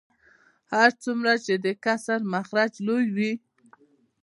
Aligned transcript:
هر 0.75 0.89
څومره 1.03 1.33
چې 1.45 1.53
د 1.65 1.67
کسر 1.85 2.19
مخرج 2.33 2.73
لوی 2.87 3.05
وي 3.15 3.33